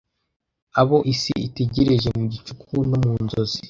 [0.81, 3.59] abo isi itegereje mu gicucu no mu nzozi